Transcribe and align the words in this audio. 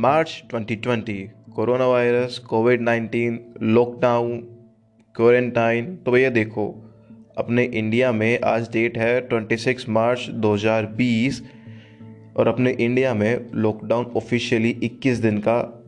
March 0.00 0.42
2020 0.54 1.52
corona 1.54 1.86
virus, 1.86 2.38
Covid 2.38 2.80
19 2.80 3.38
lockdown 3.62 4.38
quarantine 5.16 5.96
तो 5.96 6.12
भैया 6.12 6.30
देखो, 6.30 6.92
अपने 7.38 7.64
इंडिया 7.64 8.12
में 8.12 8.40
आज 8.44 8.72
डेट 8.72 8.98
है 8.98 9.28
26 9.28 9.88
मार्च 9.88 10.30
2020 10.30 11.42
और 12.36 12.48
अपने 12.48 12.70
इंडिया 12.70 13.14
में 13.14 13.46
लॉकडाउन 13.54 14.04
ऑफिशियली 14.04 14.80
21 14.84 15.20
दिन 15.22 15.38
का 15.38 15.84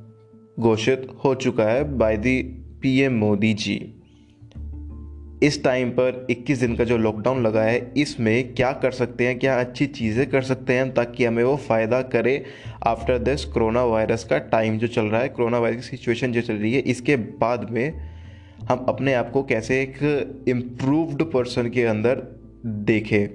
घोषित 0.60 1.06
हो 1.24 1.34
चुका 1.34 1.64
है 1.64 1.98
by 1.98 2.16
the 2.16 2.42
PM 2.82 3.12
Modi 3.12 3.54
ji. 3.54 4.01
इस 5.42 5.64
टाइम 5.64 5.90
पर 5.90 6.26
21 6.30 6.60
दिन 6.60 6.76
का 6.76 6.84
जो 6.84 6.96
लॉकडाउन 6.96 7.46
लगा 7.46 7.62
है, 7.62 7.92
इसमें 7.96 8.54
क्या 8.54 8.72
कर 8.72 8.90
सकते 8.90 9.26
हैं, 9.26 9.38
क्या 9.38 9.60
अच्छी 9.60 9.86
चीज़ें 9.86 10.30
कर 10.30 10.42
सकते 10.42 10.72
हैं 10.72 10.94
ताकि 10.94 11.24
हमें 11.24 11.44
वो 11.44 11.56
फ़ायदा 11.56 12.02
करे 12.02 12.44
आफ्टर 12.86 13.18
दिस 13.18 13.44
कोरोना 13.44 13.84
वायरस 13.84 14.24
का 14.24 14.38
टाइम 14.38 14.78
जो 14.78 14.86
चल 14.86 15.02
रहा 15.02 15.20
है 15.20 15.28
कोरोना 15.28 15.58
वायरस 15.58 15.76
की 15.76 15.96
सिचुएशन 15.96 16.32
जो 16.32 16.40
चल 16.40 16.54
रही 16.54 16.74
है, 16.74 16.80
इसके 16.80 17.16
बाद 17.16 17.70
में 17.70 18.12
हम 18.62 18.86
अपने 18.88 19.14
आप 19.14 19.30
को 19.30 19.42
कैसे 19.42 19.82
एक 19.82 19.98
इम्प्रूव्ड 20.48 21.22
पर्सन 21.22 21.70
के 21.70 21.82
अंदर 21.82 22.22
देखें। 22.66 23.28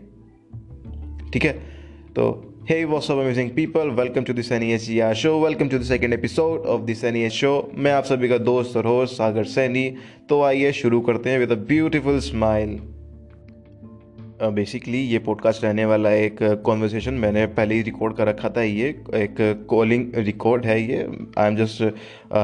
ठीक 1.32 1.44
है? 1.44 1.54
तो 2.16 2.54
Hey, 2.68 2.84
what's 2.84 3.10
up 3.10 3.18
amazing 3.18 3.52
people? 3.56 3.94
Welcome 3.94 4.26
to 4.26 4.34
the 4.34 4.44
Sunny 4.44 4.72
SGR 4.78 5.16
show. 5.16 5.40
Welcome 5.40 5.70
to 5.70 5.80
the 5.80 5.86
second 5.86 6.14
episode 6.14 6.66
of 6.66 6.86
the 6.86 6.96
Sunny 7.02 7.30
show. 7.30 7.54
मैं 7.76 7.92
आप 7.92 8.04
सभी 8.04 8.30
का 8.30 8.38
दोस्त 8.38 8.76
और 8.78 8.86
होस्ट 8.86 9.14
सागर 9.14 9.44
सैनी 9.52 9.84
तो 10.30 10.42
आइए 10.44 10.72
शुरू 10.80 11.00
करते 11.02 11.30
हैं 11.30 11.40
with 11.40 11.52
a 11.52 11.56
beautiful 11.70 12.20
smile 12.20 12.76
basically 14.58 15.02
ये 15.02 15.20
पॉडकास्ट 15.30 15.64
रहने 15.64 15.86
वाला 15.86 16.12
एक 16.26 16.44
कॉन्वर्सेशन 16.66 17.14
मैंने 17.24 17.46
पहले 17.56 17.76
ही 17.76 17.82
रिकॉर्ड 17.82 18.16
कर 18.18 18.28
रखा 18.28 18.50
था 18.58 18.64
ये 18.64 18.90
एक 19.24 19.36
कॉलिंग 19.70 20.16
रिकॉर्ड 20.26 20.66
है 20.66 20.82
ये 20.82 21.08
I 21.38 21.48
am 21.48 21.56
just 21.64 21.82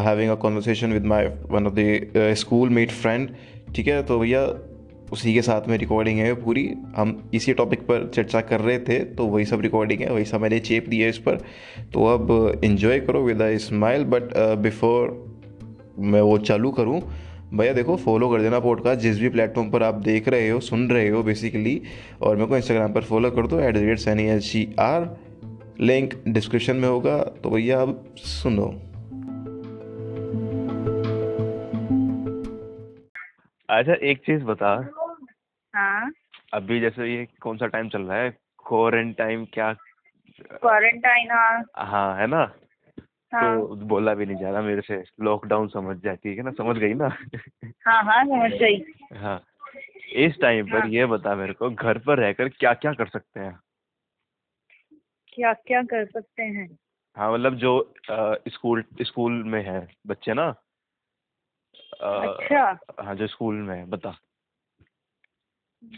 having 0.07 0.31
a 0.31 0.35
conversation 0.45 0.93
with 0.93 1.15
my 1.15 1.33
one 1.51 1.67
of 1.67 1.73
the 1.79 2.33
school 2.37 2.69
mate 2.79 2.91
friend 3.01 3.29
ठीक 3.75 3.87
है 3.87 4.01
तो 4.03 4.19
भैया 4.19 4.47
उसी 5.11 5.33
के 5.33 5.41
साथ 5.41 5.67
में 5.67 5.77
रिकॉर्डिंग 5.77 6.19
है 6.19 6.33
पूरी। 6.35 6.69
हम 6.95 7.29
इसी 7.33 7.53
टॉपिक 7.53 7.81
पर 7.81 8.09
चर्चा 8.15 8.41
कर 8.41 8.59
रहे 8.59 8.77
थे 8.79 8.99
तो 9.15 9.25
वही 9.25 9.45
सब 9.45 9.61
रिकॉर्डिंग 9.61 10.01
है, 10.01 10.11
वही 10.11 10.25
सब 10.25 10.41
मैंने 10.41 10.59
चेप 10.59 10.87
दिया 10.89 11.07
इस 11.09 11.17
पर। 11.17 11.35
तो 11.93 12.05
अब 12.05 12.61
इन्जॉय 12.63 12.99
करो 12.99 13.21
with 13.23 13.41
a 13.41 13.55
smile 13.59 14.03
but 14.05 14.33
before 14.61 15.19
मैं 15.99 16.21
वो 16.21 16.37
चालू 16.39 16.71
करूँ, 16.71 17.01
भैया 17.53 17.73
देखो 17.73 17.95
फॉलो 17.97 18.29
कर 18.29 18.41
देना 18.41 18.59
पॉडकास्ट 18.59 19.01
जिस 19.01 19.19
भी 19.19 19.29
प्लेटफॉर्म 19.29 19.69
पर 19.71 19.83
आप 19.83 19.95
देख 20.03 20.27
रहे 20.27 20.49
हो, 20.49 20.59
सुन 20.59 20.87
रहे 20.89 21.09
हो 21.09 21.21
बेसिकली 21.23 21.81
और 22.21 22.35
मेरे 22.35 22.47
को 22.47 22.57
इंस्टाग्राम 22.57 22.93
पर 22.93 23.03
फॉलो 23.03 23.31
कर 23.31 23.47
दो 23.47 23.59
at 23.59 23.75
the 23.75 23.77
rate 23.79 23.99
Saini 23.99 24.27
H 24.29 24.41
G 24.43 24.67
R 24.79 25.09
link 25.81 26.13
description 26.27 26.75
में 26.75 26.87
होगा। 26.87 27.17
तो 27.43 27.49
भैया 27.49 27.81
अब 27.81 28.03
सुनो। 28.17 28.73
अच्छा 33.73 33.93
एक 33.93 34.17
चीज़ 34.17 34.43
बता। 34.43 34.69
हाँ। 35.75 36.11
अभी 36.53 36.79
जैसे 36.79 37.15
ये 37.15 37.27
कौन 37.41 37.57
सा 37.57 37.67
टाइम 37.67 37.89
चल 37.89 38.01
रहा 38.01 38.17
है? 38.17 38.29
क्वारंटाइन 38.67 39.45
क्या? 39.45 39.73
क्वारंटाइन 40.41 41.31
हाँ। 41.31 41.63
हाँ 41.77 42.17
है 42.17 42.27
ना? 42.27 42.53
हाँ। 43.33 43.59
तो 43.59 43.75
बोला 43.75 44.13
भी 44.13 44.25
नहीं 44.25 44.37
जा 44.37 44.51
रहा 44.51 44.61
मेरे 44.61 44.81
से। 44.81 45.03
लॉकडाउन 45.21 45.67
समझ 45.67 45.97
जाती 45.97 46.35
है 46.35 46.43
ना? 46.43 46.51
समझ 46.51 46.77
गई 46.77 46.93
ना? 46.93 47.07
हाँ 47.87 48.03
हाँ 48.03 48.23
समझ 48.25 48.51
गई। 48.51 48.83
हाँ। 49.13 49.43
इस 50.13 50.39
टाइम 50.41 50.71
पर 50.71 50.79
हाँ। 50.79 50.89
ये 50.89 51.05
बता 51.05 51.35
मेरे 51.35 51.53
को 51.53 51.69
घर 51.69 51.97
पर 51.97 52.19
रहकर 52.19 52.49
क्या 52.49 52.73
क्या 52.73 52.93
कर 52.93 53.07
सकते 53.07 53.39
हैं? 53.39 53.59
क्या 55.33 55.53
क्या 55.53 55.81
कर 55.83 56.05
सकते 56.05 56.43
हैं? 56.43 56.77
हाँ 57.15 57.33
मतलब 57.33 57.55
जो 57.55 57.93
स्कूल 58.47 58.83
स्कूल 59.01 59.43
में 59.43 59.63
है 59.63 59.87
बच्चे 60.07 60.33
ना? 60.33 60.55
अच्छा। 62.01 62.79
हाँ 62.99 63.15
जो 63.15 63.27
स्कूल 63.27 63.55
में 63.55 63.75
है 63.77 63.85
बता। 63.85 64.15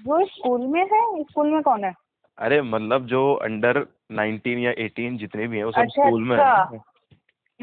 वो 0.06 0.25
स्कूल 0.25 0.61
में 0.67 0.81
है? 0.81 1.23
स्कूल 1.23 1.51
में 1.51 1.61
कौन 1.61 1.83
है? 1.83 1.94
अरे 2.38 2.61
मतलब 2.61 3.06
जो 3.06 3.33
अंडर 3.33 3.85
नाइनटीन 4.11 4.59
या 4.59 4.72
एटीन 4.78 5.17
जितने 5.17 5.47
भी 5.47 5.57
हैं 5.57 5.63
वो 5.63 5.72
सब 5.72 5.79
अच्छा, 5.79 6.07
स्कूल 6.07 6.23
में 6.23 6.38
है 6.38 6.44
अच्छा। 6.44 6.78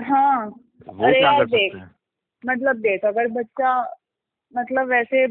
हाँ? 0.03 0.47
वो 0.87 1.07
अरे 1.07 1.19
क्या 1.21 1.33
कर 1.39 1.47
सकते 1.47 1.79
हैं? 1.79 1.91
मतलब 2.47 2.77
देख 2.77 3.05
अगर 3.05 3.29
बच्चा 3.29 3.99
मतलब 4.57 4.89
वैसे 4.89 5.27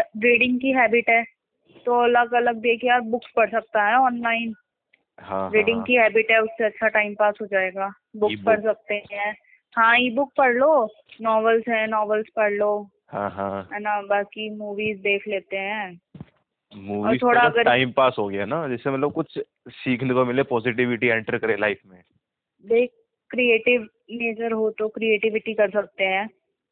रीडिंग 0.00 0.60
की 0.60 0.72
हैबिट 0.72 1.08
है 1.08 1.24
तो 1.86 2.04
अलग 2.04 2.32
अलग 2.32 2.56
देख 2.56 2.84
यार 2.84 3.00
बुक्स 3.00 3.32
पढ़ 3.36 3.50
सकता 3.50 3.86
है 3.88 3.96
ऑनलाइन 3.96 4.54
हाँ 5.20 5.40
हाँ 5.40 5.50
रीडिंग 5.50 5.76
हाँ। 5.76 5.84
की 5.84 5.94
हैबिट 5.94 6.30
है 6.30 6.42
उससे 6.42 6.64
अच्छा 6.64 6.88
टाइम 6.88 7.14
पास 7.14 7.34
हो 7.40 7.46
जाएगा। 7.46 7.92
बुक्स 8.16 8.42
पढ़ 8.46 8.60
सकते 8.60 8.94
हैं। 9.12 9.36
हाँ 9.74 9.98
ई 9.98 10.10
बुक 10.10 10.32
पढ़ 10.38 10.54
लो 10.54 10.90
नॉवेल्स 11.20 11.68
हैं 11.68 11.86
नॉवेल्स 11.86 12.26
पढ़ 12.36 12.52
लो। 12.52 12.88
हाँ 13.08 13.30
हाँ। 13.30 13.68
है 13.72 13.80
ना 13.80 14.02
बाकी 14.02 14.56
मूवीज़ 14.56 14.98
देख 14.98 15.28
लेते 15.28 15.56
हैं। 15.56 16.00
मूवीज़ 16.76 17.22
थोड़ा 17.22 17.40
तो 17.40 17.48
अगर- 17.48 17.64
टाइम 17.64 17.92
पास 17.92 18.16
हो 18.18 18.28
गया 18.28 18.44
ना 18.44 18.68
जिससे 18.68 18.90
मतलब 18.90 19.12
कुछ 19.12 19.38
सीखने 19.68 20.14
को 20.14 20.24
मिले 20.24 20.42
पॉजिटिविटी 20.42 21.06
एंटर 21.06 21.38
करे 21.38 21.56
लाइफ 21.56 21.80
में। 21.86 22.02
देख 22.66 22.90
क्रिएटिव 23.30 23.82
नेचर 24.10 24.52
हो 24.52 24.70
तो 24.70 24.88
क्रिएटिविटी 24.88 25.54
कर 25.54 25.70
सकते 25.70 26.04
हैं। 26.04 26.30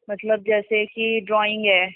मतलब 0.09 0.39
जैसे 0.39 0.85
कि 0.85 1.21
ड्राइंग 1.21 1.65
है 1.65 1.93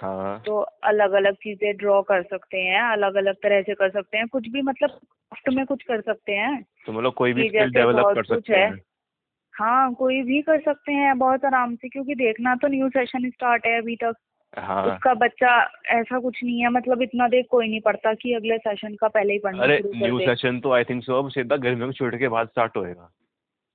हाँ। 0.00 0.42
तो 0.46 0.58
अलग 0.60 1.12
अलग 1.12 1.34
चीज़ें 1.34 1.76
ड्रॉ 1.76 2.02
कर 2.02 2.22
सकते 2.22 2.58
हैं 2.58 2.82
अलग 2.82 3.14
अलग 3.14 3.34
तरह 3.34 3.62
से 3.62 3.74
कर 3.74 3.90
सकते 3.90 4.18
हैं। 4.18 4.26
कुछ 4.26 4.48
भी 4.48 4.62
मतलब 4.62 4.90
क्राफ्ट 4.90 5.48
में 5.48 5.66
कुछ 5.66 5.82
कर 5.82 6.00
सकते 6.00 6.32
हैं। 6.32 6.66
तो 6.86 6.92
मतलब 6.92 7.12
कोई 7.12 7.32
भी 7.32 7.48
स्किल 7.48 7.70
डेवलप 7.70 8.04
कर 8.06 8.24
सकते 8.24 8.54
है। 8.54 8.87
हैं 9.60 9.94
कोई 9.94 10.22
भी 10.22 10.42
कर 10.42 10.60
सकते 10.60 10.92
हैं 10.92 11.18
बहुत 11.18 11.44
आराम 11.44 11.74
से 11.76 11.88
क्योंकि 11.88 12.14
देखना 12.14 12.54
तो 12.54 12.68
न्यू 12.68 12.88
सेशन 12.88 13.30
स्टार्ट 13.30 13.66
है 13.66 13.78
अभी 13.78 13.96
तक। 13.96 14.14
हाँ। 14.58 14.86
उसका 14.86 15.14
बच्चा 15.14 15.70
ऐसा 15.86 16.18
कुछ 16.18 16.44
नहीं 16.44 16.60
है 16.60 16.68
मतलब 16.68 17.02
इतना 17.02 17.28
देर 17.28 17.42
कोई 17.50 17.68
नहीं 17.68 17.80
पढ़ता 17.80 18.14
कि 18.14 18.34
अगले 18.34 18.58
सेशन 18.58 18.94
का 18.94 19.08
पहले 19.08 19.32
ही 19.32 19.38
पढ़ना 19.38 19.62
अरे 19.62 19.82
न्यू 19.94 20.18
सेशन 20.18 20.60
तो 20.60 20.72
आई 20.72 20.84
थिंक 20.84 21.04
सो 21.04 21.18
अब 21.18 21.30
सीधा 21.30 21.56
गर्मियों 21.56 21.88
की 21.88 21.92
छुट्टी 21.92 22.18
के 22.18 22.28
बाद 22.28 22.48
स्टार्ट 22.48 22.76
होएगा। 22.76 23.10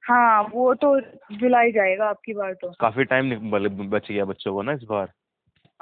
हाँ 0.04 0.44
वो 0.44 0.74
तो 0.74 1.00
जुलाई 1.32 1.72
जाएगा 1.72 2.06
आपकी 2.06 2.34
बार 2.34 2.54
तो। 2.54 2.72
काफ़ी 2.80 3.04
टाइम 3.04 3.52
बच 3.90 4.12
गया 4.12 4.26
बच्चों 4.26 4.54
को 4.54 4.62
ना 4.62 4.72
इस 4.72 4.84
बार। 4.84 5.12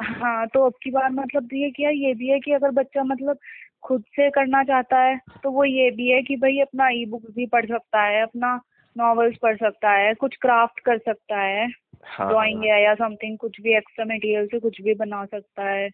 हाँ 0.02 0.48
तो 0.48 0.66
अब 0.66 0.74
की 0.84 0.92
बार 0.92 1.10
मतलब 1.10 1.50
ये 1.54 1.72
किया 1.72 1.90
ये 1.90 2.14
भी 2.14 2.28
है 2.28 2.40
कि 2.40 2.52
अगर 2.52 2.72
बच्चा 2.72 3.04
मतलब 3.04 3.38
खुद 3.84 4.04
से 4.08 4.30
करना 4.30 4.64
चाहता 4.64 5.00
है 5.00 5.20
तो 5.44 5.52
वो 5.52 5.66
ये 5.66 5.92
भी 5.92 6.10
है 6.10 6.22
कि 6.22 6.36
भाई 6.36 6.60
अपना 6.60 6.90
ई 6.90 7.06
बुक 7.06 7.22
भी 7.32 7.46
पढ़ 7.46 7.66
सकता 7.66 8.02
है 8.02 8.22
अपना 8.22 8.62
नॉवेल्स 8.96 9.38
पढ़ 9.42 9.56
सकता 9.58 9.92
है 9.92 10.14
कुछ 10.14 10.36
क्राफ्ट 10.42 10.80
कर 10.80 10.98
सकता 10.98 11.42
है 11.42 11.68
हाँ। 12.08 12.28
ड्राइंग 12.30 12.64
है 12.64 12.82
या 12.84 12.94
समथिंग 12.96 13.38
कुछ 13.38 13.62
भी 13.62 13.76
एक्स्ट्रा 13.78 14.06
मटेरियल 14.06 14.48
से 14.48 14.60
कुछ 14.60 14.82
भी 14.82 14.94
बना 14.96 15.24
सकता 15.26 15.70
है। 15.70 15.90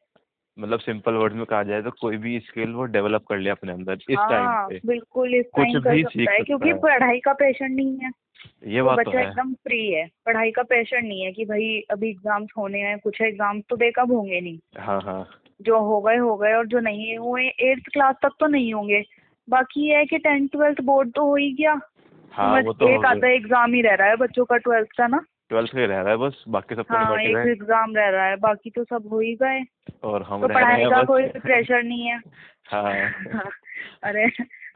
मतलब 0.57 0.79
सिंपल 0.79 1.13
वर्ड 1.13 1.33
में 1.33 1.45
कहा 1.45 1.63
जाए 1.63 1.81
तो 1.81 1.91
कोई 1.91 2.17
भी 2.17 2.39
स्किल 2.39 2.71
वो 2.73 2.85
डेवलप 2.93 3.25
कर 3.29 3.37
ले 3.37 3.49
अपने 3.49 3.71
अंदर 3.71 3.97
इस 4.09 4.17
हाँ 4.19 4.29
टाइम 4.29 4.69
पे। 4.69 4.79
बिल्कुल 4.87 5.35
इस 5.35 5.45
कुछ 5.45 5.63
टाइम 5.63 5.81
कर 5.81 5.93
भी 5.93 6.03
सकता 6.03 6.31
है 6.31 6.39
क्योंकि 6.39 6.73
पढ़ाई 6.83 7.19
का 7.19 7.33
प्रेशर 7.33 7.69
नहीं 7.69 7.97
है। 7.97 8.11
ये 8.67 8.81
बात 8.81 8.97
तो 8.97 9.01
बच्चा 9.01 9.19
है। 9.19 9.27
एकदम 9.27 9.53
फ्री 9.53 9.79
है 9.91 10.05
पढ़ाई 10.25 10.51
का 10.51 10.63
प्रेशर 10.63 11.01
नहीं 11.01 11.21
है 11.21 11.31
कि 11.31 11.45
भाई 11.45 11.79
अभी 11.91 12.09
एग्ज़ाम्स 12.09 12.49
होने 12.57 12.79
हैं 12.79 12.97
कुछ 12.99 13.21
एग्ज़ाम्स 13.21 13.63
तो 13.69 13.75
बेकब 13.75 14.11
होंगे 14.11 14.41
नहीं। 14.41 14.57
हाँ 14.77 14.99
हाँ। 15.01 15.27
जो 15.61 15.79
हो 15.79 15.99
गए 16.01 16.17
हो 16.17 16.35
गए 16.37 16.53
और 16.53 16.67
जो 16.67 16.79
नहीं 16.79 17.17
हुए 17.17 17.43
एट्थ 17.43 17.91
क्लास 17.93 18.15
तक 18.23 18.35
तो 18.39 18.47
नहीं 18.47 18.73
होंगे। 18.73 19.03
बाकी 19.47 19.87
ये 19.89 19.95
है 19.95 20.05
कि 20.05 20.17
टेंथ 20.17 20.47
ट्वेल्थ 20.47 20.81
बोर्ड 20.81 21.11
तो 21.11 21.25
हो 21.25 21.35
ही 21.35 21.51
गया। 21.53 21.79
हाँ 22.37 22.61
वो 22.61 22.73
तो 22.73 22.89
एक 22.89 23.05
आधा 23.05 23.27
एग्ज़ाम 23.27 23.73
ही 23.73 23.81
रह 23.81 23.93
रहा 23.93 24.07
है 24.07 24.15
बच्चों 24.15 24.45
का 24.45 24.57
ट्वेल्थ 24.57 24.97
का 24.97 25.07
ना? 25.07 25.19
ट्वेल्थ 25.49 25.71
का 25.71 25.79
ही 25.79 25.85
रह 25.85 26.01
रहा 26.01 26.11
है 26.11 26.17
बस 26.17 26.43
बाकी 26.47 26.75
सब 26.75 26.81
तो 26.81 26.97
हाँ 26.97 27.19
एक 27.21 27.47
एग्ज़ाम 27.47 27.95
रह 27.95 28.09
रहा 28.09 28.25
है 28.25 28.35
बाकी 28.37 28.69
तो 28.69 28.83
सब 28.83 29.07
हो 29.11 29.19
ही 29.19 29.33
गए। 29.35 29.63
और 30.03 30.23
हम 30.23 30.41
तो 30.41 30.47
पढ़ाई 30.47 30.85
का 30.85 31.03
कोई 31.03 31.27
प्रेशर 31.39 31.83
नहीं 31.83 32.07
है। 32.07 32.19
हाँ। 32.71 32.93
अरे 34.03 34.25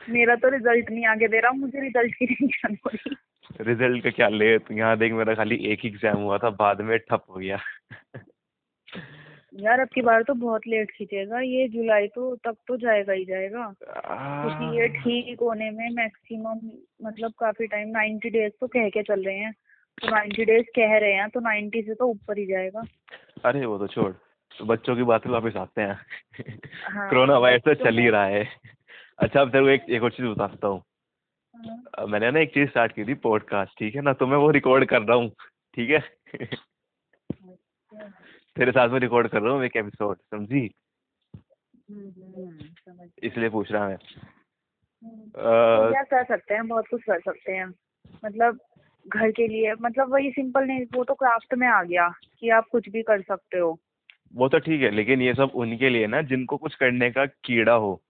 मेरा 0.09 0.35
तो 0.35 0.49
रिज़ल्ट 0.49 0.91
नहीं 0.91 1.05
आगे 1.05 1.27
दे 1.27 1.39
रहा 1.39 1.51
मुझे 1.51 1.81
रिज़ल्ट 1.81 2.15
की 2.15 2.25
टेंशन 2.25 2.77
हो 2.85 2.89
रही। 2.93 3.15
रिज़ल्ट 3.61 4.03
का 4.03 4.09
क्या 4.09 4.27
ले 4.29 4.57
तू 4.59 4.73
यहाँ 4.73 4.97
देख 4.97 5.13
मेरा 5.13 5.33
खाली 5.35 5.55
एक 5.71 5.85
एग्ज़ाम 5.85 6.17
हुआ 6.17 6.37
था 6.37 6.49
बाद 6.59 6.81
में 6.81 6.97
ठप 6.99 7.23
हो 7.29 7.35
गया। 7.35 7.59
यार 9.53 9.79
अब 9.79 9.87
की 9.87 10.01
बार 10.01 10.23
तो 10.23 10.33
बहुत 10.33 10.67
लेट 10.67 10.91
खींचेगा 10.91 11.39
ये 11.39 11.67
जुलाई 11.67 12.07
तो 12.07 12.35
तक 12.35 12.55
तो 12.67 12.77
जाएगा 12.77 13.13
ही 13.13 13.25
जाएगा। 13.25 13.73
क्योंकि 13.83 14.79
ये 14.79 14.87
ठीक 14.87 15.39
होने 15.41 15.69
में 15.71 15.89
मैक्सिमम 15.89 16.59
मतलब 17.07 17.33
काफ़ी 17.39 17.67
टाइम 17.67 17.89
नाइन्टी 17.89 18.29
डेज़ 18.29 18.53
तो 18.61 18.67
कह 18.67 18.89
के 18.89 19.03
चल 19.03 19.23
रहे 19.23 19.37
हैं। 19.37 19.53
तो 20.01 20.09
नाइन्टी 20.09 20.45
डेज़ 20.45 20.65
कह 20.75 20.97
रहे 20.97 21.13
हैं 21.13 21.29
तो 21.29 21.39
नाइन्टी 21.39 21.81
से 21.81 21.93
तो 21.93 22.05
ऊपर 22.05 22.37
ही 22.37 22.45
जाएगा। 22.45 22.83
अरे 23.45 23.65
वो 23.65 23.77
तो 23.77 23.87
छोड़ 23.87 24.11
तो 24.51 24.65
बच्चों 24.65 24.95
की 24.95 25.03
बात 25.03 25.27
वापस 25.27 25.55
आते 25.55 25.81
हैं। 25.81 25.99
हाँ, 26.83 27.09
कोरोना 27.09 27.37
वायरस 27.37 27.61
तो 27.61 27.73
चल 27.73 27.97
ही 27.97 28.09
रहा 28.09 28.25
है। 28.25 28.47
अच्छा 29.19 29.41
अब 29.41 29.51
तेरे 29.51 29.63
को 29.63 29.69
एक 29.69 29.85
एक 29.89 30.03
और 30.03 30.11
चीज़ 30.11 30.27
बताता 30.27 30.67
हूँ। 30.67 30.83
हाँ, 31.55 32.05
मैंने 32.07 32.31
ना 32.31 32.39
एक 32.39 32.53
चीज़ 32.53 32.69
स्टार्ट 32.69 32.91
की 32.91 33.05
थी 33.05 33.13
पॉडकास्ट 33.13 33.79
ठीक 33.79 33.95
है 33.95 34.01
ना? 34.01 34.13
तो 34.13 34.27
मैं 34.27 34.37
वो 34.37 34.49
रिकॉर्ड 34.51 34.85
कर 34.85 35.01
रहा 35.01 35.17
हूँ 35.17 35.29
ठीक 35.75 35.89
है? 35.89 35.99
तेरे 38.55 38.71
साथ 38.71 38.89
में 38.89 38.99
रिकॉर्ड 38.99 39.27
कर 39.27 39.41
रहा 39.41 39.53
हूँ 39.53 39.63
एक 39.63 39.75
एपिसोड 39.75 40.17
समझी? 40.31 40.71
हम्म, 41.91 42.09
हम्म, 42.09 43.09
इसलिए 43.23 43.49
पूछ 43.49 43.71
रहा 43.71 43.87
मैं। 43.87 43.97
क्या 45.91 46.03
कर 46.03 46.23
सकते 46.25 46.53
हैं? 46.53 46.67
बहुत 46.67 46.87
कुछ 46.87 47.03
कर 47.03 47.19
सकते 47.19 47.51
हैं। 47.51 47.73
मतलब 48.25 48.59
घर 49.07 49.31
के 49.31 49.47
लिए 49.47 49.73
मतलब 49.81 50.13
वही 50.13 50.31
सिंपल 50.31 50.63
नहीं 50.63 50.85
वो 50.93 51.03
तो 51.03 51.13
क्राफ्ट 51.13 51.53
में 51.53 51.67
आ 51.67 51.83
गया 51.83 52.07
कि 52.39 52.49
आप 52.49 52.67
कुछ 52.71 52.89
भी 52.89 53.03
कर 53.03 53.21
सकते 53.21 53.57
हो। 53.57 53.79
वो 54.35 54.49
तो 54.49 54.59
ठीक 54.59 54.81
है 54.81 54.89
लेकिन 54.89 55.21
ये 55.21 55.33
सब 55.33 55.51
उनके 55.55 55.89
लिए 55.89 56.07
ना 56.07 56.21
जिनको 56.21 56.57
कुछ 56.57 56.75
करने 56.75 57.11
का 57.11 57.25
कीड़ा 57.25 57.73
हो। 57.73 58.01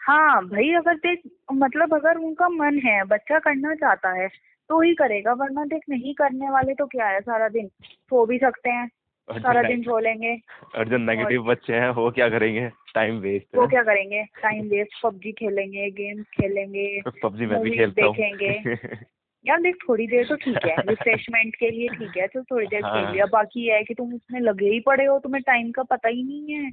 हाँ 0.00 0.46
भाई 0.46 0.72
अगर 0.72 0.96
देख 0.96 1.20
मतलब 1.52 1.94
अगर 1.94 2.16
उनका 2.16 2.48
मन 2.48 2.78
है 2.78 3.04
बच्चा 3.04 3.38
करना 3.38 3.74
चाहता 3.74 4.12
है 4.12 4.28
तो 4.68 4.80
ही 4.80 4.94
करेगा 4.94 5.32
वरना 5.32 5.64
देख 5.64 5.82
नहीं 5.88 6.14
करने 6.14 6.50
वाले 6.50 6.74
तो 6.74 6.86
क्या 6.86 7.08
है 7.08 7.20
सारा 7.20 7.48
दिन? 7.48 7.68
सो 7.82 8.26
भी 8.26 8.38
सकते 8.38 8.70
हैं। 8.70 8.90
सारा 9.28 9.62
दिन 9.62 9.82
सो 9.82 9.98
लेंगे 9.98 10.36
और 10.78 10.88
जो 10.88 10.96
नेगेटिव 10.96 11.42
बच्चे 11.42 11.72
हैं 11.72 11.88
वो 11.90 12.10
क्या 12.10 12.28
करेंगे? 12.28 12.68
टाइम 12.94 13.18
वेस्ट 13.18 13.56
वो 13.56 13.66
क्या 13.66 13.82
करेंगे? 13.82 14.22
टाइम 14.42 14.68
वेस्ट 14.68 15.02
पबजी 15.02 15.32
खेलेंगे 15.32 15.90
गेम्स 15.90 16.26
खेलेंगे 16.26 17.02
पबजी 17.22 17.46
मैं 17.46 17.60
भी 17.62 17.70
खेलता 17.70 18.10
देखेंगे। 18.10 18.74
यार 19.46 19.60
देख 19.60 19.76
थोड़ी 19.88 20.06
देर 20.06 20.26
तो 20.26 20.36
ठीक 20.36 20.58
है 20.66 20.74
रिफ्रेशमेंट 20.88 21.54
के 21.56 21.70
लिए 21.70 21.88
ठीक 21.88 22.16
है 22.16 22.26
चल 22.26 22.42
थोड़ी 22.42 22.66
देर 22.66 22.80
खेल 22.80 23.04
हाँ। 23.04 23.12
लिया। 23.12 23.26
बाकी 23.26 23.66
है 23.66 23.82
कि 23.82 23.94
तुम 23.94 24.14
उसमें 24.14 24.40
लगे 24.40 24.66
ही 24.66 24.80
पड़े 24.80 25.04
हो 25.04 25.18
तुम्हें 25.18 25.42
टाइम 25.46 25.70
का 25.70 25.82
पता 25.82 26.08
ही 26.08 26.22
नहीं 26.22 26.54
है 26.54 26.70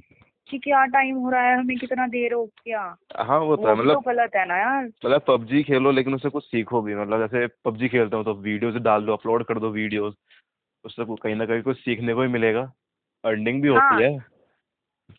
कि 0.48 0.58
क्या 0.58 0.84
टाइम 0.84 1.16
हो 1.16 1.30
रहा 1.30 1.42
है 1.42 1.58
हमें 1.58 1.76
कितना 1.78 2.06
देर 2.06 2.32
हो 2.32 2.44
क्या 2.64 2.96
हाँ 3.16 3.38
वो 3.40 3.56
तो 3.56 3.62
वो 3.62 3.68
है 3.68 3.76
तो 3.76 3.82
मतलब 3.82 4.02
गलत 4.06 4.30
है 4.36 4.46
ना 4.48 4.56
यार। 4.56 4.84
मतलब 4.84 5.22
पबजी 5.28 5.62
खेलो 5.62 5.90
लेकिन 5.90 6.14
उससे 6.14 6.28
कुछ 6.28 6.44
सीखो 6.44 6.82
भी 6.82 6.94
मतलब 6.94 7.26
जैसे 7.26 7.46
पबजी 7.64 7.88
खेलता 7.88 8.16
हूँ 8.16 8.24
तो 8.24 8.34
वीडियोस 8.34 8.74
डाल 8.74 9.04
दो 9.04 9.12
अपलोड 9.12 9.44
कर 9.44 9.58
दो 9.58 9.70
वीडियोस 9.70 10.14
उससे 10.84 11.04
को- 11.04 11.18
कहीं 11.22 11.34
ना 11.34 11.46
कहीं 11.46 11.62
कुछ 11.62 11.78
सीखने 11.78 12.14
को 12.14 12.22
ही 12.22 12.28
मिलेगा। 12.28 12.72
अर्निंग 13.24 13.62
भी 13.62 13.68
हाँ। 13.68 13.92
होती 13.92 14.04
है। 14.04 14.24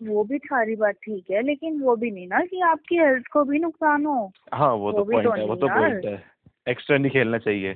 वो 0.04 0.24
भी 0.24 0.38
सारी 0.38 0.76
बात 0.76 0.96
ठीक 0.96 1.32
है 1.32 1.42
लेकिन 1.42 1.82
वो 1.82 1.96
भी 1.96 2.12
नहीं 2.12 2.28
ना 2.28 2.40
कि 2.40 2.62
आपकी 2.62 2.96
हेल्थ 2.96 3.28
को 3.28 3.44
भी 3.44 3.60
नुकसान 3.60 4.06
हो। 4.06 4.32
हाँ 4.54 4.74
वो 4.74 4.92
तो 4.92 4.98
वो 4.98 5.04
तो 5.04 5.12
पॉइंट 5.12 5.40
है 5.40 5.46
वो 5.46 5.56
तो। 5.56 5.68
पॉइंट 5.68 6.06
है। 6.06 6.24
एक्स्ट्रा 6.68 6.98
नहीं 6.98 7.12
खेलना 7.12 7.38
चाहिए। 7.38 7.76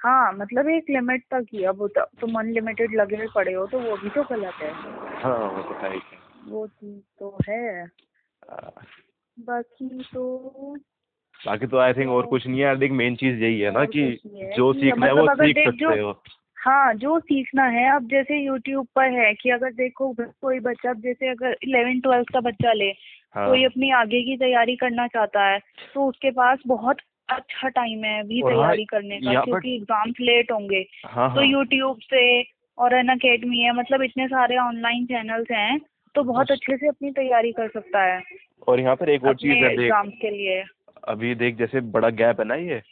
हाँ 0.00 0.32
मतलब 0.32 0.68
एक 0.68 0.84
लिमिट 0.90 1.24
तक 1.30 1.46
ही 1.52 1.64
अब 1.64 1.86
तो 1.86 2.04
तुम 2.20 2.38
अनलिमिटेड 2.38 2.94
लगे 2.94 3.16
हुए 3.16 3.26
पड़े 3.34 3.52
हो 3.52 3.66
तो 3.66 3.78
वो 3.80 3.96
भी 3.96 4.10
तो 4.10 4.22
गलत 4.22 4.54
है। 4.54 4.72
हाँ 5.22 5.38
वो 5.38 5.62
तो 5.62 5.74
है 5.74 6.00
वो 6.48 6.66
चीज़ 6.66 7.02
तो 7.18 7.38
है। 7.48 7.84
बाकी 9.38 10.00
तो 10.14 10.38
बाकी 11.46 11.66
तो 11.66 11.76
आई 11.78 11.92
थिंक 11.92 12.10
और 12.10 12.26
कुछ 12.26 12.46
नहीं 12.46 12.60
है। 12.60 12.66
यार 12.66 12.76
देख 12.76 12.92
मेन 12.92 13.16
चीज़ 13.16 13.36
यही 13.42 13.60
है 13.60 13.70
ना 13.70 13.84
कि 13.84 14.20
है। 14.26 14.52
जो 14.56 14.72
सीखना 14.72 15.06
है 15.06 15.12
मतलब 15.12 15.28
वो 15.28 15.46
सीख 15.46 15.58
सकते 15.58 16.00
हो। 16.00 16.22
हाँ 16.60 16.94
जो 16.94 17.20
सीखना 17.20 17.64
है 17.64 17.96
अब 17.96 18.08
जैसे 18.08 18.38
यूट्यूब 18.38 18.86
पर 18.94 19.12
है 19.12 19.34
कि 19.34 19.50
अगर 19.50 19.72
देखो 19.72 20.14
कोई 20.20 20.60
बच्चा 20.60 20.92
जैसे 20.92 21.28
अगर 21.28 21.56
इलेवन 21.62 22.00
ट्वेल्थ 22.00 22.28
का 22.32 22.40
बच्चा 22.40 22.72
ले 22.72 22.88
हाँ। 23.34 23.46
कोई 23.46 23.64
अपनी 23.64 23.90
आगे 23.90 24.22
की 24.22 24.36
तैयारी 24.36 24.76
करना 24.76 25.06
चाहता 25.06 25.44
है 25.44 25.58
तो 25.94 26.08
उसके 26.08 26.30
पास 26.30 26.58
बहुत 26.66 26.96
अच्छा 27.28 27.68
टाइम 27.68 28.04
है 28.04 28.20
अभी 28.20 28.40
हाँ, 28.40 28.50
तैयारी 28.52 28.84
करने 28.84 29.20
का 29.20 29.44
क्योंकि 29.44 29.74
एग्ज़ाम्स 29.76 30.14
लेट 30.20 30.52
होंगे। 30.52 30.86
हाँ 31.06 31.34
तो 31.34 31.40
हाँ। 31.40 31.46
यूट्यूब 31.46 31.98
से 32.00 32.42
और 32.78 32.94
अन 32.94 33.08
अकेडमी 33.08 33.58
है 33.58 33.72
मतलब 33.72 34.02
इतने 34.02 34.26
सारे 34.26 34.56
ऑनलाइन 34.56 35.04
चैनल्स 35.04 35.50
हैं 35.50 35.80
तो 36.14 36.22
बहुत 36.22 36.50
अच्छे 36.50 36.76
से 36.76 36.88
अपनी 36.88 37.10
तैयारी 37.10 37.52
कर 37.52 37.68
सकता 37.68 38.02
है 38.02 38.22
और 38.68 38.80
यहाँ 38.80 38.96
पर 38.96 39.08
एक 39.08 39.24
और 39.24 39.34
चीज़ 39.34 39.64
है 39.64 39.76
देख। 39.76 39.92
के 39.94 40.30
लिए। 40.30 40.64
अभी 41.08 41.34
देख 41.34 41.56
जैसे 41.56 41.80
बड़ा 41.80 42.08
गैप 42.08 42.40
है 42.40 42.46
ना 42.46 42.54
ये। 42.54 42.82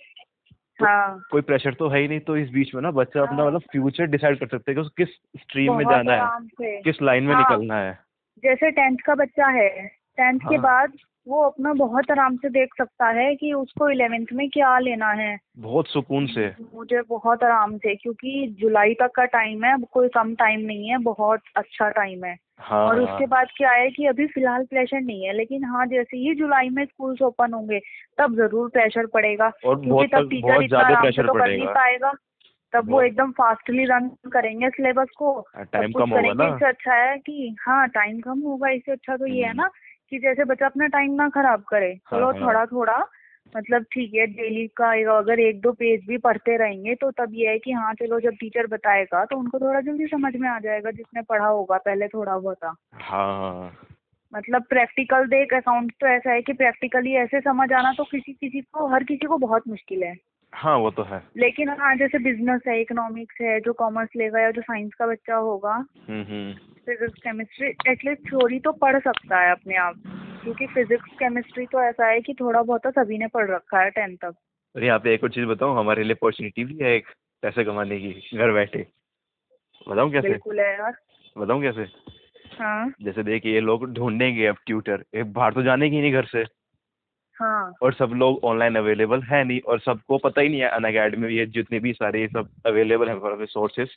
हाँ 0.83 1.23
कोई 1.31 1.41
प्रेशर 1.41 1.75
तो 1.75 1.89
है 1.89 2.01
ही 2.01 2.09
नहीं 2.09 2.21
तो 2.21 2.37
इस 2.37 2.51
बीच 2.51 2.75
में 2.75 2.83
ना 2.83 2.91
बच्चा 2.91 3.21
हाँ. 3.21 3.29
अपना। 3.29 3.47
मतलब 3.47 3.61
फ्यूचर 3.61 4.07
डिसाइड 4.07 4.39
कर 4.39 4.47
सकते 4.47 4.73
है 4.73 4.83
कि 4.83 4.89
किस 4.97 5.09
स्ट्रीम 5.43 5.75
में 5.75 5.85
जाना 5.85 6.13
है 6.13 6.83
किस 6.83 7.03
लाइन 7.03 7.25
में 7.25 7.35
हाँ। 7.35 7.43
निकलना 7.43 7.77
है 7.77 7.99
जैसे 8.43 8.71
टेंथ 8.71 8.97
का 9.07 9.15
बच्चा 9.15 9.47
है 9.47 9.87
टेंथ 9.89 10.39
के 10.39 10.55
हाँ। 10.55 10.63
बाद 10.63 10.93
वो 11.29 11.43
अपना 11.43 11.73
बहुत 11.73 12.11
आराम 12.11 12.37
से 12.37 12.49
देख 12.49 12.69
सकता 12.79 13.07
है 13.07 13.35
कि 13.35 13.53
उसको 13.53 13.91
इलेवेंथ 13.91 14.27
में 14.33 14.51
क्या 14.51 14.79
लेना 14.79 15.11
है 15.11 15.39
बहुत 15.59 15.89
सुकून 15.89 16.27
से 16.27 16.55
मुझे 16.75 17.03
बहुत 17.09 17.45
आराम 17.45 17.77
से 17.77 17.95
क्योंकि 17.95 18.57
जुलाई 18.61 18.95
तक 18.95 19.11
का 19.15 19.25
टाइम 19.25 19.65
है 19.65 19.77
कोई 19.93 20.09
कम 20.09 20.35
टाइम 20.35 20.61
नहीं 20.61 20.89
है 20.89 20.99
बहुत 20.99 21.41
अच्छा 21.57 21.91
टाइम 21.91 22.25
है 22.25 22.37
हाँ 22.61 22.87
और 22.89 23.01
उसके 23.01 23.27
बाद 23.27 23.49
क्या 23.57 23.71
है 23.71 23.91
कि 23.91 24.07
अभी 24.07 24.27
फ़िलहाल 24.27 24.65
प्रेशर 24.65 25.01
नहीं 25.01 25.25
है 25.25 25.33
लेकिन 25.33 25.65
हाँ 25.65 25.87
जैसे 25.87 26.17
ही 26.17 26.35
जुलाई 26.35 26.69
में 26.69 26.85
स्कूल्स 26.85 27.23
ओपन 27.23 27.53
होंगे 27.53 27.79
तब 28.19 28.35
ज़रूर 28.37 28.69
प्रेशर 28.69 29.07
पड़ेगा 29.07 29.47
और 29.47 29.75
क्योंकि 29.75 29.89
बहुत 29.89 30.11
तब 30.13 30.31
टीचर 30.31 30.49
बहुत 30.49 30.65
इतना 30.65 30.67
ज़्यादा 30.69 30.87
आराम 30.87 30.97
से 30.97 31.03
प्रेशर 31.03 31.27
तो 31.27 31.33
कर 31.33 31.47
नहीं 31.47 31.59
पड़ेगा 31.59 31.73
पाएगा 31.73 32.13
तब 32.73 32.91
वो 32.91 33.01
एकदम 33.03 33.31
फास्टली 33.33 33.85
रन 33.85 34.09
करेंगे 34.33 34.69
सिलेबस 34.71 35.11
को 35.19 35.31
टाइम 35.57 35.91
सब 35.93 35.99
कम 35.99 36.11
होगा 36.11 36.21
करेंगे 36.21 36.45
ना 36.45 36.49
इससे 36.49 36.67
अच्छा 36.67 36.95
है 36.95 37.17
कि 37.19 37.57
हाँ 37.61 37.87
टाइम 37.89 38.21
कम 38.21 38.41
होगा 38.41 38.71
इससे 38.71 38.93
अच्छा 38.93 39.17
तो 39.17 39.27
ये 39.27 39.43
है 39.43 39.51
हम्म। 39.51 39.61
ना 39.63 39.69
कि 40.11 40.19
जैसे 40.19 40.45
बच्चा 40.45 40.67
अपना 40.67 40.87
टाइम 40.89 41.15
ना 41.15 41.29
खराब 41.29 41.63
करे 41.63 41.87
हाँ, 41.87 42.19
चलो 42.19 42.27
हाँ। 42.27 42.41
थोड़ा 42.41 42.65
थोड़ा 42.67 42.99
मतलब 43.57 43.83
ठीक 43.83 44.15
है 44.15 44.27
डेली 44.27 44.67
का 44.67 44.95
एक- 44.95 45.09
अगर 45.09 45.41
एक 45.41 45.61
दो 45.61 45.73
पेज 45.73 46.05
भी 46.09 46.19
पढ़ते 46.19 46.57
रहेंगे 46.57 46.95
तो 46.95 47.11
तब 47.11 47.31
ये 47.33 47.49
है 47.49 47.59
कि 47.59 47.73
हाँ 47.73 47.95
चलो 47.95 48.21
जब 48.21 48.31
टीचर 48.31 48.67
बताएगा 48.67 49.25
तो 49.25 49.37
उनको 49.37 49.59
थोड़ा 49.59 49.81
जल्दी 49.81 50.07
समझ 50.07 50.37
में 50.37 50.49
आ 50.49 50.59
जाएगा 50.59 50.91
जिसने 50.91 51.23
पढ़ा 51.23 51.47
होगा 51.47 51.77
पहले 51.79 52.09
थोड़ा 52.09 52.39
बहुत 52.39 52.59
हाँ। 52.93 53.79
मतलब 54.35 54.63
प्रैक्टिकल 54.63 55.27
देख 55.27 55.55
अकाउंट 55.55 55.93
तो 56.01 56.07
ऐसा 56.07 56.31
है 56.31 56.43
कि 56.43 56.53
प्रैक्टिकली 56.53 57.13
ऐसे 57.13 57.41
समझ 57.41 57.73
आना 57.73 57.93
तो 57.93 58.05
किसी 58.05 58.33
किसी 58.33 58.61
को 58.61 58.87
हर 58.87 59.05
किसी 59.05 59.27
को 59.27 59.39
बहुत 59.39 59.69
मुश्किल 59.69 60.03
है। 60.03 60.17
हाँ 60.53 60.77
वो 60.77 60.91
तो 60.91 61.03
है। 61.03 61.23
लेकिन 61.37 61.69
हाँ 61.69 61.97
जैसे 61.97 62.19
बिज़नेस 62.19 62.61
है 62.69 62.81
इकोनॉमिक्स 62.81 63.35
है 63.41 63.61
जो 63.61 63.73
कॉमर्स 63.73 64.09
लेगा 64.17 64.41
या 64.41 64.51
जो 64.51 64.63
साइंस 64.63 64.95
का 64.95 65.07
बच्चा 65.07 65.37
होगा 65.37 65.85
फिजिक्स 66.11 67.23
केमिस्ट्री 67.23 67.69
एटलीस्ट 67.69 68.29
थ्योरी 68.29 68.61
तो 68.61 68.73
पढ़ 68.73 69.01
सकता 69.01 69.41
है 69.41 69.51
अपने 69.51 69.77
आप। 69.77 69.95
क्योंकि 70.49 70.67
फिजिक्स 70.67 71.11
केमिस्ट्री 71.13 71.65
तो 71.67 71.81
ऐसा 71.83 72.07
है 72.07 72.21
कि 72.21 72.35
थोड़ा 72.35 72.63
बहुत 72.63 72.83
तो 72.83 72.91
सभी 72.91 73.17
ने 73.19 73.27
पढ़ 73.27 73.51
रखा 73.51 73.81
है 73.81 73.91
टेंथ 73.91 74.17
तक। 74.17 74.35
और 74.75 74.85
यहाँ 74.85 74.99
पे 74.99 75.15
एक 75.15 75.25
और 75.25 75.31
चीज़ 75.31 75.47
बताऊँ 75.47 75.77
हमारे 75.79 76.03
लिए 76.03 76.15
अपॉर्चुनिटी 76.15 76.65
भी 76.65 76.77
है 76.77 76.95
एक 76.95 77.07
पैसे 77.43 77.65
कमाने 77.65 77.99
की 78.01 78.39
घर 78.39 78.53
बैठे। 78.53 78.87
बताऊँ 79.89 80.13
कैसे? 80.13 80.29
बिल्कुल 80.29 80.61
है 80.61 80.73
यार। 80.73 80.93
बताऊँ 81.37 81.63
कैसे? 81.63 81.83
हाँ। 82.59 82.93
जैसे 83.03 83.23
देखिए 83.23 83.55
ये 83.55 83.61
लोग 83.61 83.85
ढूंढेंगे 83.95 84.47
अब 84.47 84.57
ट्यूटर 84.67 85.05
ये 85.15 85.23
बाहर 85.23 85.55
तो 85.55 85.63
जाने 85.63 85.91
की 85.91 86.01
नहीं 86.01 86.13
घर 86.13 86.25
से। 86.25 86.45
हाँ। 87.37 87.73
और 87.83 87.95
सब 87.95 88.13
लोग 88.15 88.45
ऑनलाइन 88.45 88.77
अवेलेबल 88.77 89.23
है 89.23 89.43
नहीं 89.45 89.61
और 89.61 89.81
सबको 89.81 90.19
पता 90.19 90.41
ही 90.41 90.49
नहीं 90.49 90.61
है 90.61 90.69
अन 90.69 90.85
अकेडमी 90.85 91.35
ये 91.35 91.47
जितने 91.47 91.81
भी 91.81 91.93
सारे 91.93 92.21
ये 92.21 92.29
सब 92.29 92.49
अवेलेबल 92.67 93.09
है 93.09 93.47
सोर्सेस 93.47 93.97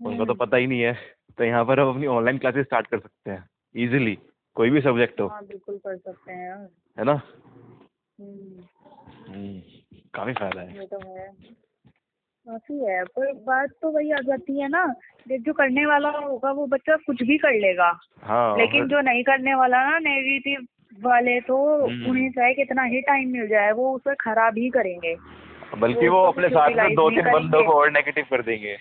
उनको 0.00 0.24
तो 0.24 0.32
हम्म, 0.32 0.44
पता 0.44 0.56
ही 0.56 0.66
नहीं 0.66 0.80
है। 0.80 0.92
तो 1.38 1.44
यहाँ 1.44 1.64
पर 1.64 1.80
हम 1.80 1.88
अपनी 1.88 2.06
ऑनलाइन 2.06 2.38
क्लासेस 2.38 2.66
स्टार्ट 2.66 2.86
कर 2.86 2.98
सकते 2.98 3.30
हैं 3.30 3.44
इजीली 3.74 4.18
कोई 4.58 4.70
भी 4.70 4.80
सब्जेक्ट 4.80 5.20
हो। 5.20 5.26
हाँ 5.26 5.44
बिल्कुल 5.44 5.76
कर 5.76 5.96
सकते 5.96 6.32
हैं 6.32 6.48
यार। 6.48 6.68
है 6.98 7.04
ना? 7.04 7.20
हम्म, 8.20 8.62
हम्म, 9.28 9.60
काफ़ी 10.14 10.32
फ़ायदा 10.32 10.60
है। 10.60 10.78
ये 10.78 10.86
तो 10.86 11.16
है। 11.16 11.28
काफ़ी 12.46 12.78
है 12.78 13.04
पर 13.04 13.32
बात 13.32 13.70
तो 13.82 13.90
वही 13.90 14.10
आ 14.10 14.16
जाती 14.16 14.60
है 14.60 14.68
ना 14.68 14.86
देख 15.28 15.40
जो 15.40 15.52
करने 15.52 15.86
वाला 15.86 16.08
होगा 16.08 16.50
वो 16.50 16.66
बच्चा 16.66 16.96
कुछ 16.96 17.22
भी 17.22 17.38
कर 17.38 17.52
लेगा। 17.52 18.00
हाँ 18.22 18.58
लेकिन 18.58 18.88
जो 18.88 19.00
नहीं 19.00 19.24
करने 19.24 19.54
वाला 19.54 19.90
ना 19.90 19.98
नेगेटिव 19.98 20.66
वाले 21.04 21.40
तो 21.40 21.86
हम्म। 21.86 22.10
उन्हें 22.10 22.30
चाहे 22.30 22.54
कितना 22.54 22.82
ही 22.82 23.00
टाइम 23.00 23.28
मिल 23.28 23.48
जाए 23.48 23.72
वो 23.72 23.94
उसे 23.94 24.14
खराब 24.14 24.58
ही 24.58 24.70
करेंगे। 24.70 25.16
बल्कि 25.78 26.08
वो 26.08 26.16
वो 26.16 26.26
तो 26.26 26.32
अपने 26.32 26.48
साथ 26.48 26.70
में 26.70 26.94
दो 26.94 27.10
तीन 27.10 27.30
बंदों 27.32 27.64
को 27.64 27.72
और 27.72 27.90
नेगेटिव 27.90 28.24
कर 28.30 28.42
देंगे। 28.42 28.76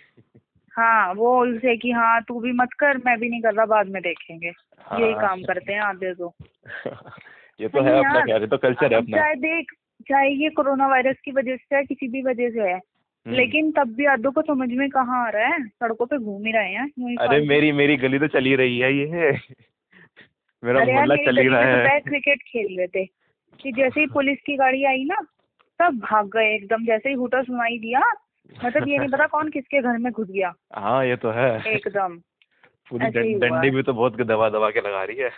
हाँ 0.78 1.14
वो 1.14 1.42
उनसे 1.42 1.76
कि 1.78 1.92
हाँ 1.92 2.22
तू 2.22 2.40
भी 2.40 2.52
मत 2.52 2.74
कर 2.80 2.98
मैं 2.98 3.18
भी 3.20 3.30
नहीं 3.30 3.42
कर 3.42 3.54
रहा 3.54 3.66
बाद 3.66 3.88
में 3.88 4.02
देखेंगे। 4.02 4.52
हाँ, 4.80 5.00
यही 5.00 5.14
हाँ। 5.14 5.22
काम 5.22 5.42
करते 5.44 5.74
हैं 5.74 5.80
आधे 5.80 6.14
तो। 6.14 6.34
ये 7.62 7.68
तो 7.68 7.82
है 7.82 7.98
अपना 7.98 8.14
यार, 8.14 8.26
क्या 8.26 8.38
ये 8.38 8.48
तो 8.48 8.58
कल्चर 8.58 8.94
है 8.94 8.98
अपना। 8.98 9.18
चाहे 9.18 9.36
देख 9.36 9.72
चाहे 10.10 10.30
ये 10.44 10.50
कोरोना 10.50 10.88
वायरस 10.88 11.16
की 11.26 11.32
वजह 11.32 11.56
से 11.56 11.66
चाहे 11.72 11.84
किसी 11.84 12.08
भी 12.08 12.22
वजह 12.22 12.50
से 12.50 12.62
है 12.62 12.76
हम्म। 12.76 13.36
लेकिन 13.36 13.72
तब 13.72 13.94
भी 13.96 14.06
आधो 14.06 14.32
को 14.32 14.42
समझ 14.42 14.70
में 14.72 14.90
कहाँ 14.90 15.26
आ 15.26 15.30
रहा 15.30 15.48
है? 15.48 15.68
सड़कों 15.68 16.06
पे 16.06 16.18
घूम 16.18 16.46
ही 16.46 16.52
रहे 16.52 16.74
हैं 16.74 17.16
अरे 17.18 17.40
मेरी 17.48 17.72
मेरी 17.72 17.98
गली 17.98 18.20
तो 18.20 18.28
चली 18.28 18.56
रही 18.56 18.80
है 18.80 18.94
ये। 18.94 19.32
मेरा 20.64 20.84
मोहल्ला 20.86 21.16
चल 21.16 21.40
ही 21.40 21.48
रहा 21.48 21.62
है। 21.62 21.88
है 21.88 22.00
क्रिकेट 22.00 22.42
खेल 22.48 22.78
रहे 22.78 22.88
थे 22.88 23.06
कि 23.60 23.72
जैसे 23.72 24.00
ही 24.00 24.08
पुलिस 24.08 24.38
की 24.46 24.56
गाड़ी 24.56 24.84
आई 24.84 25.04
ना 25.04 25.22
सब 25.80 25.98
भाग 26.00 26.28
गए 26.28 26.54
एकदम 26.56 26.86
जैसे 26.86 27.10
ही 27.10 27.16
हुटर 27.16 27.44
सुनाई 27.44 27.78
दिया 27.80 28.02
मतलब 28.66 28.88
ये 28.88 28.98
नहीं 28.98 29.10
पता 29.10 29.26
कौन 29.36 29.50
किसके 29.50 29.82
घर 29.82 29.98
में 29.98 30.12
घुस 30.12 30.28
गया। 30.30 30.54
हाँ 30.76 31.06
ये 31.06 31.16
तो 31.16 31.32
है। 31.32 31.50
एकदम। 31.74 32.18
पूरी 32.92 33.06
डंडी 33.40 33.70
भी 33.70 33.84
तो 33.84 33.94
बहुत 33.94 34.22
दबा 34.22 34.50
दबा 34.50 34.70
के 34.70 34.80
लगा 34.80 35.04
रही 35.04 35.18
है। 35.18 35.32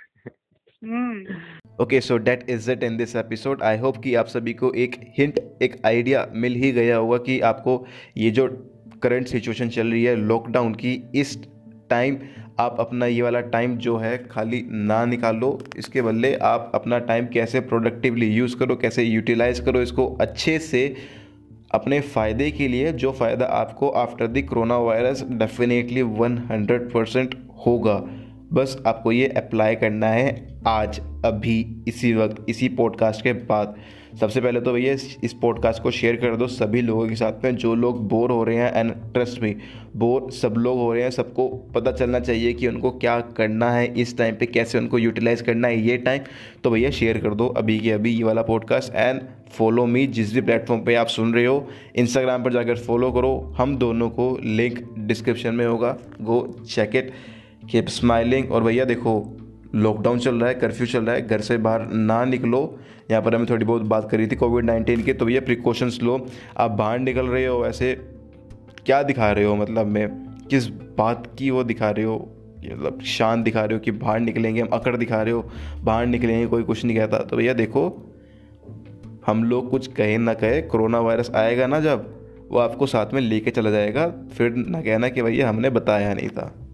हम्म। 0.82 1.36
Okay 1.84 2.01
so 2.01 2.18
that 2.18 2.50
is 2.50 2.72
it 2.72 2.84
in 2.84 2.98
this 2.98 3.16
episode 3.16 3.63
I 3.63 3.78
hope 3.78 3.98
कि 3.98 4.16
आप 4.16 4.25
सभी 4.25 4.54
को 4.54 4.72
एक 4.74 4.96
हिंट 5.18 5.39
एक 5.62 5.75
आइडिया 5.86 6.25
मिल 6.36 6.54
ही 6.56 6.72
गया 6.72 6.98
होगा 6.98 7.18
कि 7.18 7.39
आपको 7.50 7.86
ये 8.18 8.30
जो 8.32 8.48
करंट 9.04 9.28
सिचुएशन 9.28 9.70
चल 9.70 9.92
रही 9.92 10.04
है 10.04 10.16
लॉकडाउन 10.16 10.74
की 10.75 10.94
इस 11.16 11.38
टाइम 11.89 12.18
आप 12.60 12.78
अपना 12.80 13.06
ये 13.06 13.22
वाला 13.22 13.42
टाइम 13.51 13.78
जो 13.78 13.96
है 13.98 14.18
खाली 14.28 14.62
ना 14.72 15.04
निकालो। 15.06 15.58
इसके 15.78 16.01
बदले 16.01 16.34
आप 16.44 16.72
अपना 16.75 17.00
टाइम 17.00 17.28
कैसे 17.28 17.60
प्रोडक्टिवली 17.60 18.28
यूज़ 18.28 18.58
करो 18.58 18.75
कैसे 18.75 19.04
यूटिलाइज 19.04 19.60
करो 19.60 19.82
इसको 19.82 20.08
अच्छे 20.22 20.58
से 20.60 20.82
अपने 21.71 21.99
फ़ायदे 21.99 22.51
के 22.51 22.67
लिए, 22.67 22.91
जो 22.91 23.11
फ़ायदा 23.11 23.45
आपको 23.45 23.89
after 23.89 24.27
the 24.27 24.41
corona 24.41 24.77
virus 24.77 25.25
definitely 25.31 26.01
100 26.01 26.91
percent 26.93 27.35
होगा। 27.67 28.03
बस 28.53 28.83
आपको 28.88 29.11
ये 29.11 29.27
अप्लाई 29.27 29.75
करना 29.75 30.07
है 30.07 30.59
आज, 30.67 30.99
अभी, 31.25 31.83
इसी 31.88 32.13
वक्त, 32.13 32.45
इसी 32.49 32.69
पॉडकास्ट 32.69 33.23
के 33.23 33.33
बाद। 33.33 33.75
सबसे 34.19 34.41
पहले 34.41 34.61
तो 34.61 34.73
भैया, 34.73 34.93
इस 35.23 35.35
पॉडकास्ट 35.41 35.83
को 35.83 35.91
शेयर 35.91 36.15
कर 36.15 36.35
दो 36.35 36.47
सभी 36.47 36.81
लोगों 36.81 37.07
के 37.07 37.15
साथ 37.15 37.43
में, 37.43 37.55
जो 37.55 37.75
लोग 37.75 38.09
बोर 38.09 38.31
हो 38.31 38.43
रहे 38.43 38.55
हैं 38.55 38.73
एंड 38.75 38.91
ट्रस्ट 38.93 39.41
में 39.41 39.55
बोर 39.95 40.31
सब 40.31 40.53
लोग 40.57 40.77
हो 40.77 40.93
रहे 40.93 41.03
हैं, 41.03 41.09
सबको 41.09 41.47
पता 41.47 41.91
चलना 41.91 42.19
चाहिए 42.19 42.53
कि 42.53 42.67
उनको 42.67 42.91
क्या 42.91 43.19
करना 43.19 43.71
है, 43.71 44.01
इस 44.01 44.17
टाइम 44.17 44.35
पे 44.35 44.45
कैसे 44.45 44.77
उनको 44.77 44.97
यूटिलाइज़ 44.97 45.43
करना 45.43 45.67
है, 45.67 45.81
ये 45.81 45.97
टाइम 45.97 46.21
तो 46.63 46.69
भैया 46.71 46.91
शेयर 46.91 47.17
कर 47.17 47.33
दो 47.33 47.47
अभी 47.47 47.79
के 47.79 47.91
अभी 47.91 48.09
ये 48.09 48.23
वाला 48.23 48.41
पॉडकास्ट 48.41 48.95
एंड 48.95 49.21
फॉलो 49.51 49.86
मी 49.86 50.06
जिस 50.08 50.34
भी 50.34 50.41
प्लेटफॉर्म 50.41 50.82
पे 50.82 50.96
आप 50.96 51.08
सुन 51.08 51.34
रहे 51.34 51.46
हो 51.46 51.68
इंस्टाग्राम 51.96 52.44
पर 52.44 52.53
जाकर 52.53 52.77
फॉलो 52.77 53.12
करो। 53.12 53.36
हम 53.58 53.75
दोनों 53.77 54.10
को 54.10 54.38
लिंक 54.44 54.79
डिस्क्रिप्शन 55.00 55.56
में 55.56 55.65
होगा। 55.65 55.98
Go 56.22 56.41
check 56.65 56.96
it 56.96 57.12
keep 57.72 57.88
smiling 57.89 58.51
और 58.51 58.63
भैया 58.63 58.86
देखो 58.86 59.13
लॉकडाउन 59.75 60.20
चल 60.20 60.36
रहा 60.36 60.50
है 60.50 60.56
कर्फ्यू 60.56 60.88
चल 60.88 61.03
रहा 61.03 61.15
है, 61.15 61.27
घर 61.27 61.41
से 61.41 61.58
बाहर 61.58 61.88
ना 61.88 62.24
निकलो। 62.25 62.79
यहाँ 63.12 63.22
पर 63.22 63.36
हमें 63.36 63.46
थोड़ी 63.50 63.65
बहुत 63.65 63.82
बात 63.82 64.10
करी 64.12 64.27
थी 64.27 64.36
कोविड 64.36 64.65
नाइन्टीन 64.65 65.03
की 65.03 65.13
तो 65.13 65.25
भैया 65.25 65.41
प्रिकॉशंस 65.41 66.00
लो। 66.03 66.25
आप 66.58 66.72
बाहर 66.72 67.00
निकल 67.00 67.27
रहे 67.27 67.46
हो, 67.46 67.65
ऐसे 67.65 67.94
क्या 68.86 69.01
दिखा 69.03 69.32
रहे 69.32 69.46
हो? 69.46 69.56
मतलब 69.56 69.88
मैं 69.88 70.08
किस 70.50 70.68
बात 70.98 71.27
की 71.39 71.50
वो 71.50 71.63
दिखा 71.63 71.89
रहे 71.89 72.06
हो? 72.06 72.18
मतलब 72.65 73.01
शान 73.01 73.44
दिखा 73.44 73.63
रहे 73.63 73.74
हो 73.74 73.79
कि 73.79 73.91
बाहर 73.91 74.20
निकलेंगे, 74.20 74.62
हम 74.62 74.68
अकड़ 74.68 74.96
दिखा 74.98 75.22
रहे 75.22 75.34
हो, 75.34 75.50
बाहर 75.84 76.06
निकलेंगे, 76.06 76.46
कोई 76.48 76.63
कुछ 76.63 76.84
नहीं 76.86 76.98
कहता। 76.98 77.18
तो 77.20 77.38
भैया 77.38 77.53
देखो 77.53 77.89
हम 79.27 79.43
लोग 79.43 79.69
कुछ 79.69 79.88
कहें 79.88 80.17
ना 80.17 80.33
कहें, 80.33 80.67
कोरोना 80.67 80.99
वायरस 80.99 81.31
आएगा 81.35 81.67
ना 81.67 81.79
जब, 81.79 82.19
वो 82.51 82.59
आपको 82.59 82.85
साथ 82.85 83.13
में 83.13 83.21
लेके 83.21 83.51
चला 83.51 83.71
जाएगा, 83.71 84.07
फिर 84.07 84.51
ना 84.51 84.81
कहना 84.81 85.09
कि 85.09 85.21
भैया 85.21 85.49
हमने 85.49 85.69
बताया 85.69 86.13
नहीं 86.13 86.29
था। 86.29 86.68